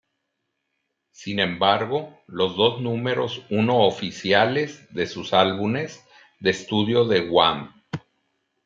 [1.11, 6.03] Sin embargo, los dos números uno oficiales de sus álbumes
[6.39, 7.83] de estudio de Wham!